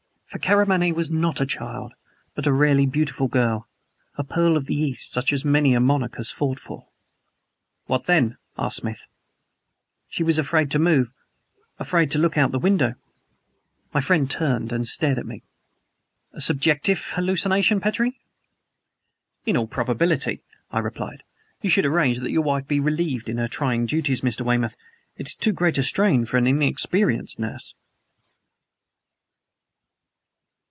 [0.25, 1.91] For Karamaneh was not a child,
[2.35, 3.67] but a rarely beautiful girl
[4.15, 6.87] a pearl of the East such as many a monarch has fought for.
[7.87, 9.07] "What then?" asked Smith.
[10.07, 11.11] "She was afraid to move
[11.79, 12.95] afraid to look from the window!"
[13.93, 15.43] My friend turned and stared hard at me.
[16.31, 18.21] "A subjective hallucination, Petrie?"
[19.45, 21.23] "In all probability," I replied.
[21.61, 24.45] "You should arrange that your wife be relieved in her trying duties, Mr.
[24.45, 24.77] Weymouth.
[25.17, 27.75] It is too great a strain for an inexperienced nurse."